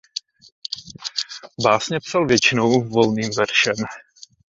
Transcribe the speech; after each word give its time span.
Básně 1.63 1.99
psal 1.99 2.25
většinou 2.27 2.81
volným 2.83 3.31
veršem. 3.37 3.75